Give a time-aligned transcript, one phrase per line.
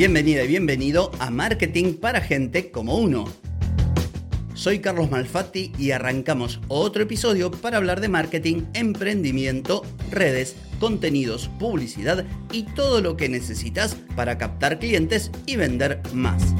[0.00, 3.26] Bienvenida y bienvenido a Marketing para Gente como Uno.
[4.54, 12.24] Soy Carlos Malfatti y arrancamos otro episodio para hablar de marketing, emprendimiento, redes, contenidos, publicidad
[12.50, 16.54] y todo lo que necesitas para captar clientes y vender más.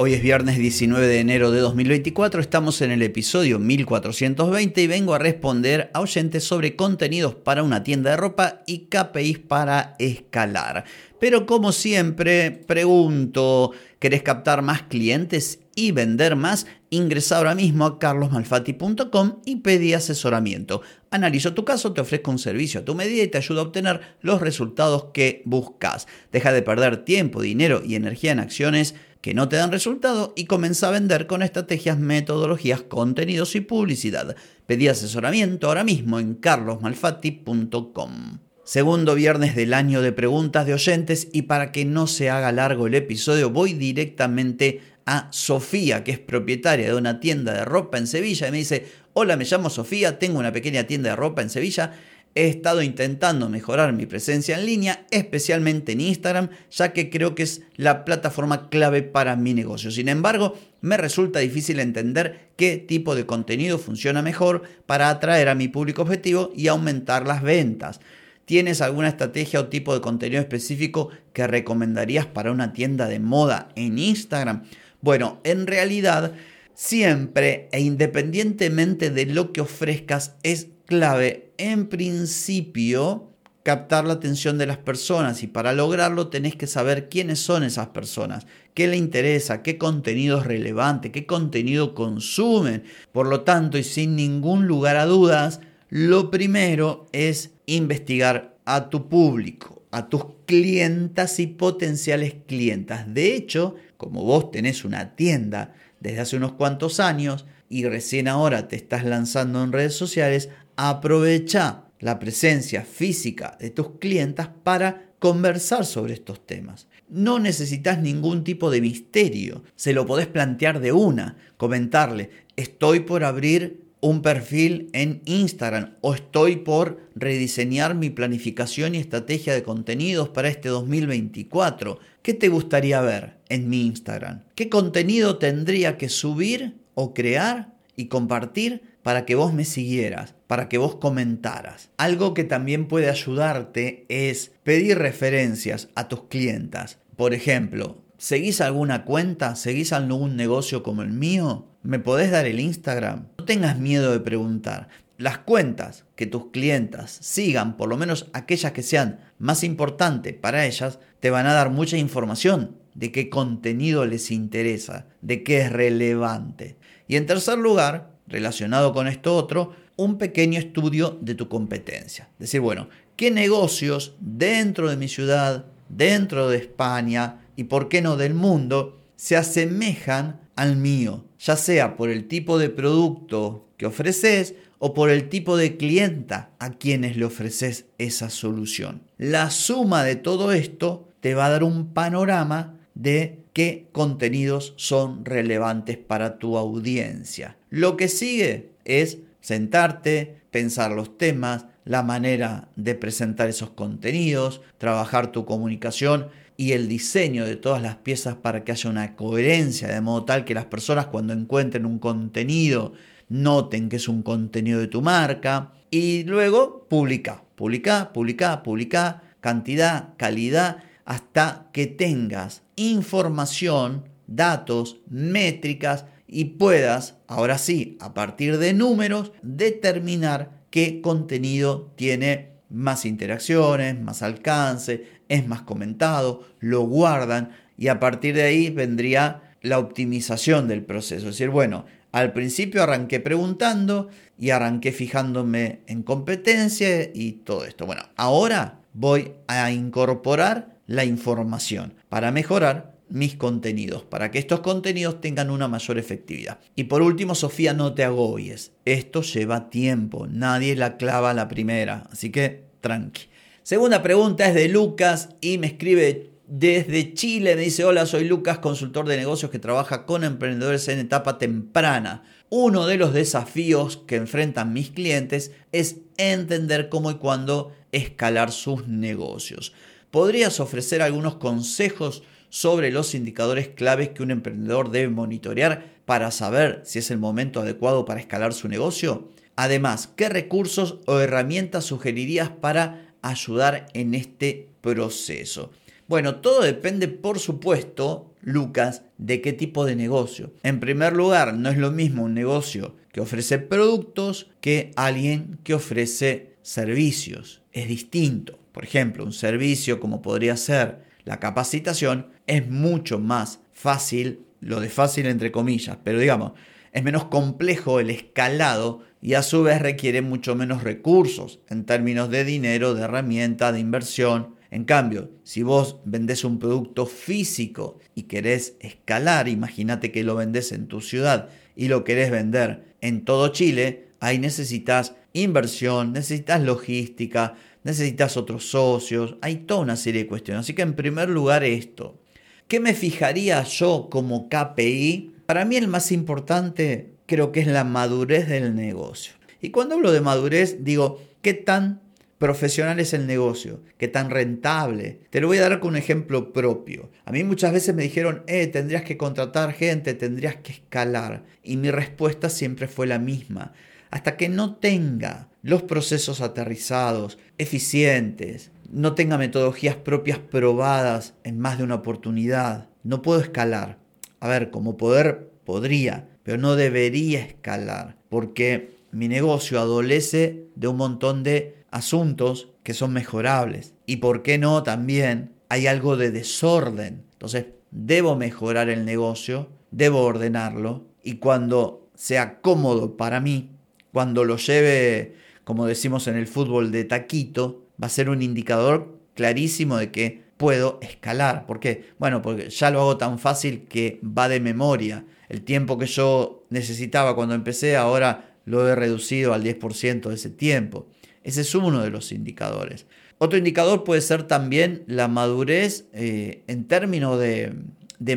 [0.00, 5.12] Hoy es viernes 19 de enero de 2024, estamos en el episodio 1420 y vengo
[5.12, 10.84] a responder a oyentes sobre contenidos para una tienda de ropa y KPIs para escalar.
[11.18, 16.68] Pero como siempre, pregunto, ¿querés captar más clientes y vender más?
[16.90, 20.80] Ingresa ahora mismo a carlosmalfati.com y pedí asesoramiento.
[21.10, 24.00] Analizo tu caso, te ofrezco un servicio a tu medida y te ayudo a obtener
[24.20, 26.06] los resultados que buscas.
[26.30, 30.44] Deja de perder tiempo, dinero y energía en acciones que no te dan resultado y
[30.44, 34.36] comienza a vender con estrategias, metodologías, contenidos y publicidad.
[34.66, 38.38] Pedí asesoramiento ahora mismo en carlosmalfati.com.
[38.64, 42.86] Segundo viernes del año de preguntas de oyentes y para que no se haga largo
[42.86, 48.06] el episodio voy directamente a Sofía, que es propietaria de una tienda de ropa en
[48.06, 51.48] Sevilla y me dice, hola, me llamo Sofía, tengo una pequeña tienda de ropa en
[51.48, 51.94] Sevilla,
[52.34, 57.42] he estado intentando mejorar mi presencia en línea, especialmente en Instagram, ya que creo que
[57.42, 59.90] es la plataforma clave para mi negocio.
[59.90, 65.54] Sin embargo, me resulta difícil entender qué tipo de contenido funciona mejor para atraer a
[65.54, 68.00] mi público objetivo y aumentar las ventas.
[68.44, 73.68] ¿Tienes alguna estrategia o tipo de contenido específico que recomendarías para una tienda de moda
[73.74, 74.62] en Instagram?
[75.02, 76.32] Bueno, en realidad,
[76.72, 83.28] siempre e independientemente de lo que ofrezcas, es clave en principio
[83.62, 87.88] captar la atención de las personas y para lograrlo tenés que saber quiénes son esas
[87.88, 92.84] personas, qué le interesa, qué contenido es relevante, qué contenido consumen.
[93.12, 95.60] Por lo tanto, y sin ningún lugar a dudas,
[95.90, 103.12] lo primero es investigar a tu público, a tus clientas y potenciales clientas.
[103.12, 108.66] De hecho, como vos tenés una tienda desde hace unos cuantos años y recién ahora
[108.66, 115.84] te estás lanzando en redes sociales, aprovecha la presencia física de tus clientas para conversar
[115.84, 116.86] sobre estos temas.
[117.08, 123.24] No necesitas ningún tipo de misterio, se lo podés plantear de una, comentarle, estoy por
[123.24, 130.28] abrir un perfil en Instagram o estoy por rediseñar mi planificación y estrategia de contenidos
[130.28, 131.98] para este 2024.
[132.22, 134.44] ¿Qué te gustaría ver en mi Instagram?
[134.54, 140.68] ¿Qué contenido tendría que subir o crear y compartir para que vos me siguieras, para
[140.68, 141.88] que vos comentaras?
[141.96, 146.98] Algo que también puede ayudarte es pedir referencias a tus clientas.
[147.16, 149.56] Por ejemplo, ¿seguís alguna cuenta?
[149.56, 151.70] ¿Seguís algún negocio como el mío?
[151.82, 153.28] ¿Me podés dar el Instagram?
[153.38, 154.90] No tengas miedo de preguntar.
[155.16, 160.66] Las cuentas que tus clientas sigan, por lo menos aquellas que sean más importantes para
[160.66, 165.72] ellas, te van a dar mucha información de qué contenido les interesa, de qué es
[165.72, 166.76] relevante.
[167.06, 172.28] Y en tercer lugar, relacionado con esto otro, un pequeño estudio de tu competencia.
[172.38, 178.16] Decir, bueno, ¿qué negocios dentro de mi ciudad, dentro de España y por qué no
[178.16, 181.24] del mundo se asemejan al mío?
[181.38, 186.50] ya sea por el tipo de producto que ofreces o por el tipo de clienta
[186.58, 189.02] a quienes le ofreces esa solución.
[189.16, 195.24] La suma de todo esto te va a dar un panorama de qué contenidos son
[195.24, 197.56] relevantes para tu audiencia.
[197.70, 205.32] Lo que sigue es sentarte, pensar los temas, la manera de presentar esos contenidos, trabajar
[205.32, 210.00] tu comunicación y el diseño de todas las piezas para que haya una coherencia, de
[210.00, 212.92] modo tal que las personas cuando encuentren un contenido
[213.28, 220.16] noten que es un contenido de tu marca y luego publica, publica, publica, publica, cantidad,
[220.16, 229.32] calidad, hasta que tengas información, datos, métricas y puedas, ahora sí, a partir de números,
[229.40, 238.00] determinar qué contenido tiene más interacciones, más alcance, es más comentado, lo guardan y a
[238.00, 241.30] partir de ahí vendría la optimización del proceso.
[241.30, 244.08] Es decir, bueno, al principio arranqué preguntando
[244.38, 247.86] y arranqué fijándome en competencia y todo esto.
[247.86, 255.20] Bueno, ahora voy a incorporar la información para mejorar mis contenidos, para que estos contenidos
[255.20, 256.58] tengan una mayor efectividad.
[256.74, 258.72] Y por último, Sofía, no te agobies.
[258.84, 263.28] Esto lleva tiempo, nadie la clava a la primera, así que tranqui.
[263.62, 267.54] Segunda pregunta es de Lucas y me escribe desde Chile.
[267.54, 272.22] Me dice, hola, soy Lucas, consultor de negocios que trabaja con emprendedores en etapa temprana.
[272.50, 278.88] Uno de los desafíos que enfrentan mis clientes es entender cómo y cuándo escalar sus
[278.88, 279.74] negocios.
[280.10, 286.82] ¿Podrías ofrecer algunos consejos sobre los indicadores claves que un emprendedor debe monitorear para saber
[286.84, 289.28] si es el momento adecuado para escalar su negocio?
[289.56, 295.72] Además, ¿qué recursos o herramientas sugerirías para ayudar en este proceso?
[296.06, 300.52] Bueno, todo depende, por supuesto, Lucas, de qué tipo de negocio.
[300.62, 305.74] En primer lugar, no es lo mismo un negocio que ofrece productos que alguien que
[305.74, 307.60] ofrece servicios.
[307.72, 308.58] Es distinto.
[308.78, 314.88] Por ejemplo, un servicio como podría ser la capacitación es mucho más fácil, lo de
[314.88, 316.52] fácil entre comillas, pero digamos,
[316.92, 322.30] es menos complejo el escalado y a su vez requiere mucho menos recursos en términos
[322.30, 324.54] de dinero, de herramienta, de inversión.
[324.70, 330.70] En cambio, si vos vendés un producto físico y querés escalar, imagínate que lo vendés
[330.70, 337.54] en tu ciudad y lo querés vender en todo Chile, ahí necesitas inversión, necesitas logística,
[337.84, 340.60] necesitas otros socios, hay toda una serie de cuestiones.
[340.60, 342.20] Así que en primer lugar esto.
[342.68, 345.36] ¿Qué me fijaría yo como KPI?
[345.46, 349.32] Para mí el más importante creo que es la madurez del negocio.
[349.60, 352.02] Y cuando hablo de madurez, digo, ¿qué tan
[352.38, 353.80] profesional es el negocio?
[353.96, 355.20] ¿Qué tan rentable?
[355.30, 357.10] Te lo voy a dar con un ejemplo propio.
[357.24, 361.44] A mí muchas veces me dijeron, eh, tendrías que contratar gente, tendrías que escalar.
[361.62, 363.72] Y mi respuesta siempre fue la misma.
[364.10, 371.76] Hasta que no tenga los procesos aterrizados, eficientes, no tenga metodologías propias probadas en más
[371.76, 373.98] de una oportunidad, no puedo escalar.
[374.40, 380.96] A ver, como poder podría, pero no debería escalar, porque mi negocio adolece de un
[380.96, 383.92] montón de asuntos que son mejorables.
[384.06, 387.26] Y por qué no también hay algo de desorden.
[387.32, 393.72] Entonces, debo mejorar el negocio, debo ordenarlo y cuando sea cómodo para mí,
[394.14, 395.36] cuando lo lleve,
[395.68, 400.44] como decimos en el fútbol, de taquito, va a ser un indicador clarísimo de que
[400.56, 401.66] puedo escalar.
[401.66, 402.06] ¿Por qué?
[402.18, 406.64] Bueno, porque ya lo hago tan fácil que va de memoria el tiempo que yo
[406.70, 411.06] necesitaba cuando empecé, ahora lo he reducido al 10% de ese tiempo.
[411.44, 413.04] Ese es uno de los indicadores.
[413.36, 417.74] Otro indicador puede ser también la madurez eh, en términos de,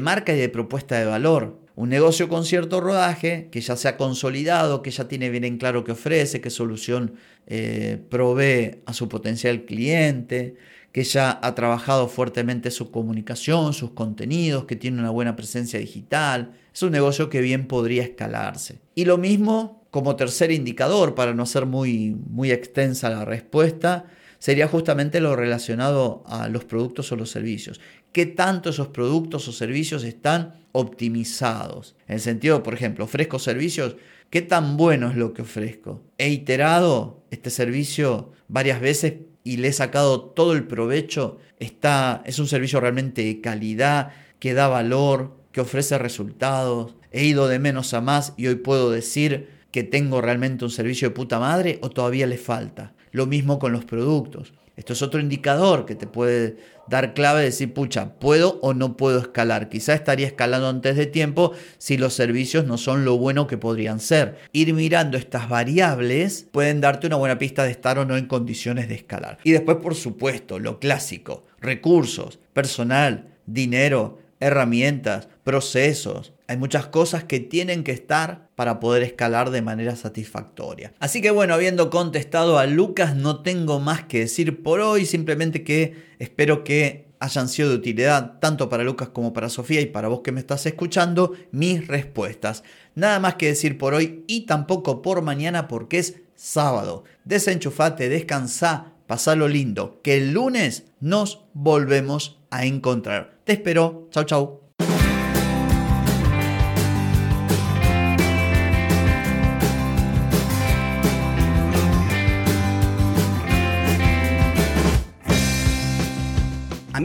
[0.02, 1.61] marca y de propuesta de valor.
[1.82, 5.58] Un negocio con cierto rodaje, que ya se ha consolidado, que ya tiene bien en
[5.58, 7.16] claro qué ofrece, qué solución
[7.48, 10.58] eh, provee a su potencial cliente,
[10.92, 16.52] que ya ha trabajado fuertemente su comunicación, sus contenidos, que tiene una buena presencia digital.
[16.72, 18.78] Es un negocio que bien podría escalarse.
[18.94, 24.06] Y lo mismo como tercer indicador, para no ser muy, muy extensa la respuesta,
[24.42, 27.80] sería justamente lo relacionado a los productos o los servicios.
[28.12, 31.96] ¿Qué tanto esos productos o servicios están optimizados?
[32.08, 33.96] En el sentido, por ejemplo, ofrezco servicios,
[34.30, 36.02] ¿qué tan bueno es lo que ofrezco?
[36.18, 39.14] He iterado este servicio varias veces
[39.46, 41.38] y le he sacado todo el provecho.
[41.60, 46.96] Está, es un servicio realmente de calidad, que da valor, que ofrece resultados.
[47.12, 51.10] He ido de menos a más y hoy puedo decir que tengo realmente un servicio
[51.10, 52.94] de puta madre o todavía le falta.
[53.12, 54.54] Lo mismo con los productos.
[54.78, 56.58] Esto es otro indicador que te puede
[56.88, 59.70] dar clave de decir, pucha, ¿puedo o no puedo escalar?
[59.70, 64.00] Quizá estaría escalando antes de tiempo si los servicios no son lo bueno que podrían
[64.00, 64.38] ser.
[64.54, 68.88] Ir mirando estas variables pueden darte una buena pista de estar o no en condiciones
[68.88, 69.38] de escalar.
[69.44, 76.34] Y después, por supuesto, lo clásico, recursos, personal, dinero, herramientas, procesos.
[76.52, 80.92] Hay muchas cosas que tienen que estar para poder escalar de manera satisfactoria.
[81.00, 85.64] Así que bueno, habiendo contestado a Lucas, no tengo más que decir por hoy, simplemente
[85.64, 90.10] que espero que hayan sido de utilidad tanto para Lucas como para Sofía y para
[90.10, 92.66] vos que me estás escuchando mis respuestas.
[92.96, 97.06] Nada más que decir por hoy y tampoco por mañana porque es sábado.
[97.24, 103.38] Desenchufate, descansa, pasalo lindo, que el lunes nos volvemos a encontrar.
[103.46, 104.10] Te espero.
[104.12, 104.61] Chau, chau.